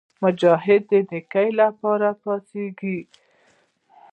[0.23, 2.99] مجاهد د نیکۍ لپاره راپاڅېږي.